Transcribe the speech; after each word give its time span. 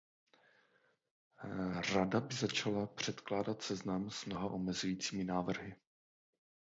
Rada 1.93 2.19
by 2.21 2.35
začala 2.35 2.87
předkládat 2.87 3.61
seznam 3.61 4.09
s 4.11 4.25
mnoha 4.25 4.45
omezujícími 4.45 5.23
návrhy. 5.23 5.75